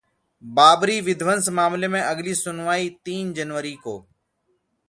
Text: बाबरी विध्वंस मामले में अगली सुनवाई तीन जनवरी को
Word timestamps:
बाबरी 0.43 0.99
विध्वंस 1.01 1.49
मामले 1.49 1.87
में 1.87 2.01
अगली 2.01 2.33
सुनवाई 2.35 2.89
तीन 3.05 3.33
जनवरी 3.33 3.73
को 3.75 3.97